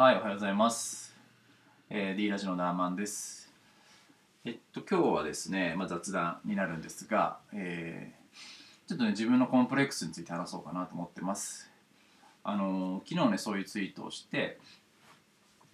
[0.00, 1.12] はい、おはようございます。
[1.90, 3.52] えー、D ラジオのダーマンです。
[4.44, 11.68] えっと、今日はですね、まあ、雑談になるんですが、えーちょっとね、自分のコンプレックスについて話そうかなと思ってます。
[12.44, 14.60] あのー昨日ね、そういうツイートをして、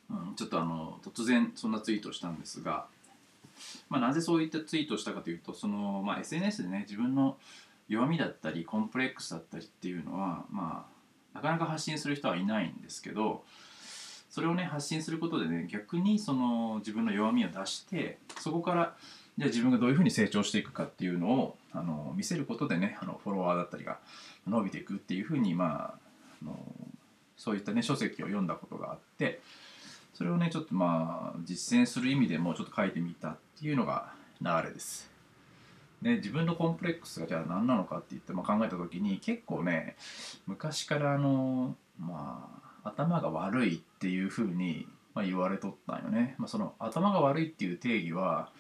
[0.09, 2.87] うん、ちょっとあの突然そんなツイートをしたんですが、
[3.91, 7.37] まあ、なぜそういったツイートをしたかというと、その、まあ、SNS でね、自分の
[7.89, 10.87] 弱みだったり、コンプレックスだったりっていうのは、ま
[11.35, 13.45] あ、なかなか発信する人はいないんですけど、
[14.35, 18.97] それをね発信することでね逆にその自分の弱みを出してそこから
[19.39, 24.01] じゃあ自分がどういうふうに成長していくかっていうのをあの見せることでねあのフォロワーだったりが
[24.49, 25.95] 伸びていくっていうふうにまあ
[26.43, 26.59] あの
[27.37, 29.41] そういったね書籍を読んだことがあって
[30.15, 35.09] それをねちょっとまあ実践する意味でもちょっと書いてみたっていうのが流れです。
[36.03, 39.95] で自分のコンプレックスがじゃあ何なのかって言って、まあ、考えた時に結構ね
[40.49, 46.35] 昔からあのまあ頭が悪いっていうふうに、まあ、言われとったんよね。
[46.39, 48.51] まあ、その頭が悪いっていう定義は、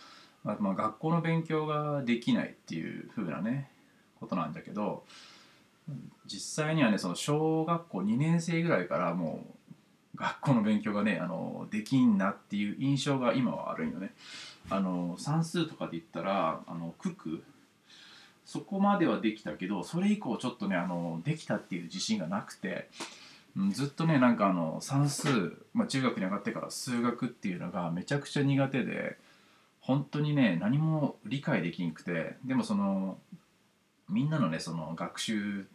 [0.42, 3.70] まあ、まあ学校の勉強ができないっていうふうなね
[4.18, 5.04] ことなんだけど
[6.26, 9.44] 実際にはねその小学校2年生ぐらいからも
[10.14, 14.12] う学校の勉強がねあのできんなっていう印象が今はあるんよね。
[14.70, 17.42] あの算数とかで言ったらあの九九
[18.46, 22.88] そこまではできたけどそれ以降ちょっとねあのできたっていう自信がなくて
[23.56, 25.28] うんずっとねなんかあの算数、
[25.72, 29.16] まあ、中学に上がってから数学っていうのがめちゃくちゃ苦手で
[29.80, 33.18] 本当にね何も理解できんくてでもその
[34.08, 35.66] みんなのねその学習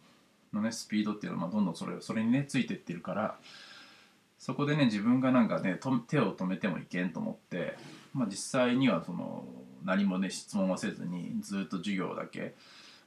[0.52, 3.38] のねスピードっていうのはどんどんそれそれにねついてってるから
[4.38, 5.78] そこでね自分がなんかね
[6.08, 7.76] 手を止めてもいけんと思って、
[8.14, 9.44] まあ、実際にはその
[9.84, 12.54] 何もね質問はせずにずっと授業だけ、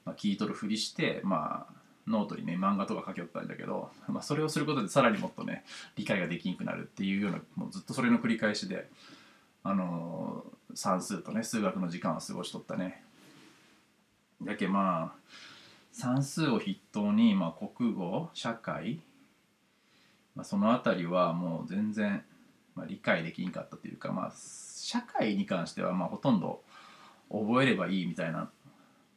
[0.05, 5.63] まあ、聞いとるふりしてまあノートにね漫画とか書きよったんだけど、まあ、それをすることでさらにもっとね
[5.95, 8.89] 理解ができんくなるっていうようなもうずっとそれの繰り返しで
[9.63, 13.03] あのー算数とね数学の時間を過ごしとったね。
[14.41, 15.19] だけまあ
[15.91, 18.99] 算数を筆頭に、まあ、国語社会、
[20.35, 22.23] まあ、その辺りはもう全然、
[22.75, 26.61] まあ、理解できんかったというか、まあ、社会に関してはまあほとんど
[27.29, 28.49] 覚えればいいみたいな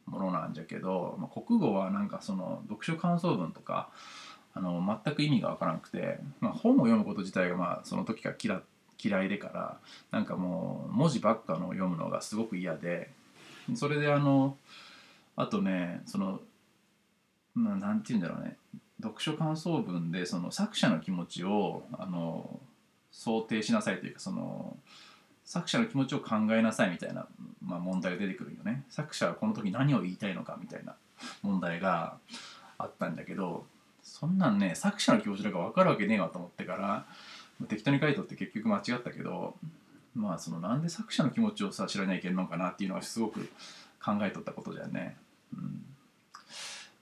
[0.07, 3.89] ものなんじゃけど、まあ、国語はなんかその読書感想文とか
[4.53, 8.61] あの全く意味がわからなくて、まあ、本を読むこと自体がまあその時から嫌
[8.99, 9.77] 嫌いでから
[10.11, 13.11] なんかもう文字ばっかの読むのがすごく嫌で
[13.75, 14.57] それであの
[15.35, 16.39] あとねその
[17.55, 18.57] ななんて言うんだろうね
[19.01, 22.59] 読書感想文でその作者の気持ちをあの
[23.11, 24.75] 想定しなさいというかその
[25.45, 27.25] 作者の気持ちを考えなさいみたいな、
[27.67, 28.83] まあ、問題が出てくるよね。
[28.89, 30.95] 作者はこの時何を言いたいのかみたいな
[31.43, 32.17] 問題が
[32.77, 33.65] あったんだけど
[34.01, 37.05] そんなんね作者の気持ちなんか分かるわけねえわと思ってから
[37.67, 39.55] 適当に書いとって結局間違ったけど
[40.15, 43.49] まあそのなんで作者の気持ちをさ知らなきゃいけんのかなっていうのはすごく
[44.03, 45.17] 考えとったことだよね。
[45.53, 45.81] うん、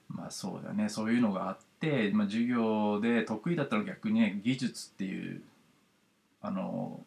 [0.08, 0.88] まあそうだね。
[0.88, 5.40] そういうのがあって、まあ、授業で得意だったら逆にね技術っていう
[6.42, 7.00] あの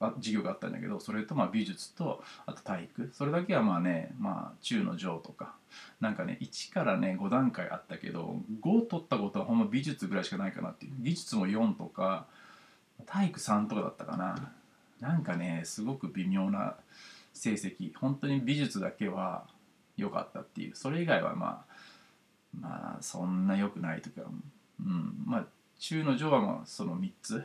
[0.00, 3.10] 授業があったんだけどそれとまあ美術とあと体育。
[3.12, 5.54] それだけはまあねまあ中の上とか
[6.00, 10.92] なんかね1からね5段階あったけど5取ったことはほんま美術ぐらいしかないかなっていう。
[11.00, 12.26] 技術も4とか
[13.06, 14.52] 体育3とかだったかな。
[15.00, 16.76] なんかねすごく微妙な
[17.32, 17.92] 成績。
[17.96, 19.46] 本当に美術だけは
[19.96, 20.76] 良かったっていう。
[20.76, 21.76] それ以外はまあ
[22.60, 24.28] まあそんな良くないとか。
[24.80, 25.24] うん。
[25.26, 25.46] まあ
[25.78, 27.44] 中の上はまあその3つ。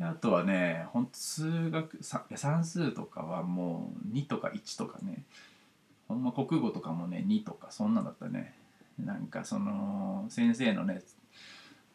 [0.00, 5.24] あとはねほんと数学算数とかはもう2とか1とかね。
[6.08, 8.54] ほんま国語とかもね2とかそんなんだったね。
[8.98, 11.02] なんかその先生のね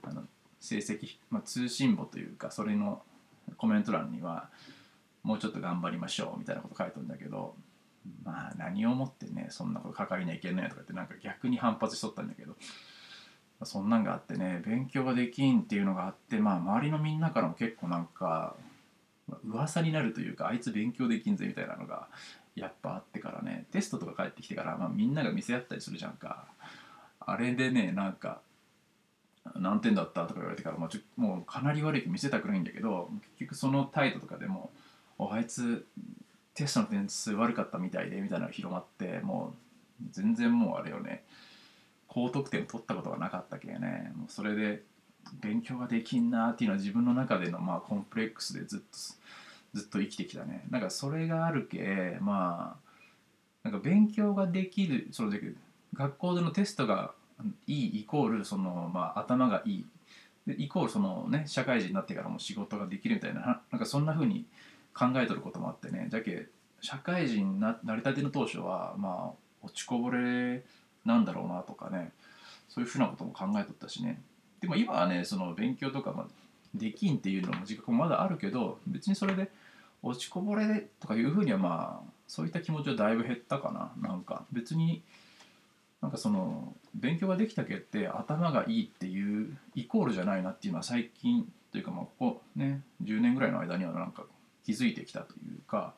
[0.03, 0.23] あの
[0.59, 3.01] 成績、まあ、通信簿というかそれの
[3.57, 4.49] コメント欄には
[5.23, 7.55] もうちょっと頑張りましょうみたいなこと書いてるんだけど
[8.23, 12.55] まあ何をもってねそんなこと書かりにゃいけないとかってなんか逆に反発しとったんだけど。
[13.65, 18.55] そんなんがあってね勉強ができんっていうのがあってまあ周りのみんなからも結構なんか
[19.45, 22.07] 噂になるというかあいつ勉強できんぜみたいなのが
[22.55, 26.47] やっぱあってからねテストとか帰ってきてから、まあ、みんなが見せ合ったりするじゃんか。
[27.25, 28.41] あれでねなんか
[29.55, 34.71] 何点だったとか言われてからもうちょもうかなり悪いって見せたくないんだけど結局その態度とかでも
[35.19, 35.85] 「あいつ
[36.53, 39.53] テストの点数悪かったみたいで」みたいなのが広まっても
[40.01, 41.23] う全然もうあれよね。
[42.13, 44.13] 高得点を取ったことがなかったけね。
[44.15, 44.83] もうそれで
[45.41, 48.85] 勉強ができんなっていうのは自分の中でのまあコンプレックスでずっと
[49.73, 50.63] ずっと生きてきたね。
[50.69, 52.77] なんかそれがあるけま
[53.63, 55.31] あなんか勉強ができるその
[55.95, 57.13] 学校でのテストが
[57.65, 59.85] いいイコールその、まあ、頭がいい。
[60.45, 64.45] でイコールそのね社会人になってからも仕事ができるみたいななんかそんな風に
[64.93, 66.09] 考えとることもあってね。
[66.11, 66.47] じゃけ
[66.79, 69.33] 社会人ななりたての当初はまあ
[69.63, 70.63] 落ちこぼれ
[71.05, 72.11] なんだろうなとかね。
[72.69, 74.19] そういうふうなことも考えとったしね。
[74.61, 76.27] でも今はねその勉強とか、ま、
[76.73, 79.51] できんっていうのも自覚もまだあるけど別にそれで
[80.01, 84.09] 落ちこぼれとかいうふうにはまあそういった気持ちはだいぶ減ったかな。
[84.09, 85.03] なんか別に
[86.01, 94.23] なんかその勉強ができたけって頭がいいっていうイコールじゃないなっていうのは最近というかまあここね10年ぐらいの間にはなんか
[94.65, 95.93] 気づいてきたというか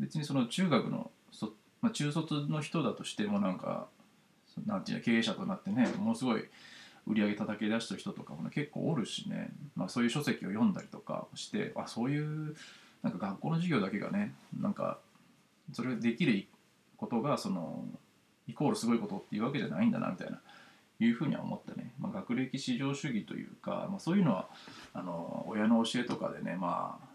[0.00, 3.86] 別にその中学のそ、まあ、中卒の人だとしてもなんか
[4.66, 6.44] なんていう経営者となってねものすごい
[7.06, 12.54] 売り上げ叩き出した人とかも、ね、結構おるしね、まあ、そういう書籍を読んだりとかしてあそういう
[13.02, 14.98] なんか学校の授業だけがねなんか
[15.72, 16.46] それできる
[16.96, 17.84] ことがその
[18.46, 20.40] イコールすごいことっていうわけじゃないんだなみたいな
[21.00, 24.48] いうふうには思ったね、まあ、学歴至上主義というか、まあ、そういうのは
[24.94, 27.12] あの親の教えとかでねまあ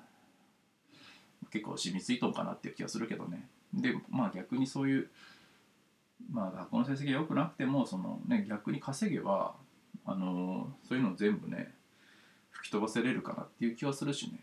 [1.51, 3.47] 結構染みついとんかなっていう気がするけどね。
[3.73, 5.09] でまあ逆にそういう
[6.31, 9.55] まあ学校の成績が良くなくてもその、ね、逆に稼げば
[10.05, 11.73] あのそういうのを全部ね
[12.51, 14.39] 吹き飛ばせれるかなっていう気はするしね。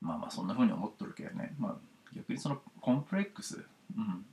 [0.00, 1.54] まあまあそんなふうに思っとるけどね。
[1.58, 1.76] まあ
[2.14, 3.64] 逆にそのコンプレックス。
[3.96, 4.24] うん。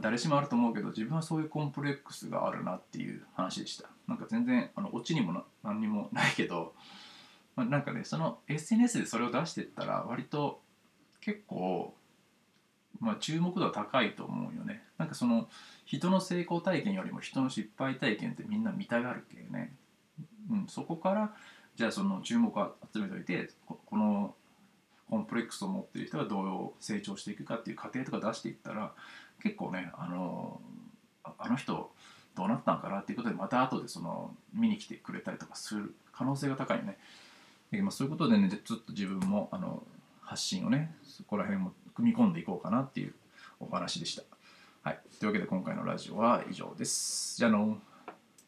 [0.00, 3.88] 誰しもあると思うけど自分はそういうコンプレックスがあるなっていう話でした。
[4.06, 6.74] なんか全然あのオチにもな何にもないけど、
[7.54, 10.60] まあ、なんかねその SNS でそれを出してったら割と
[11.20, 11.92] 結構、
[13.00, 15.48] まあ、注目度は高いと思うよねなんかその
[15.84, 19.72] 人の成功体験よりも人の失敗体験ってみんな見たがるけね、
[20.50, 21.34] うん、そこから
[21.76, 24.34] じゃあその注目を集めておいてこの
[25.08, 28.92] コンプレックスを持ってる人がどう成長していくかっていう過程とか出していったら
[29.42, 30.60] 結構ねあの
[31.38, 31.90] あの人
[32.34, 36.98] どうなったんかなっていうことでまた後でその見に来てくれたりとかする可能性が高いよね。
[37.70, 39.82] でまあ、そういうことでねちょっと自分もあの
[40.26, 43.14] 発信をねそこら辺も組み込んでいこうかなっていう
[43.60, 44.22] お話でした。
[44.82, 47.36] はい、というわけで今回のラジオは以上です。
[47.38, 47.78] じゃあの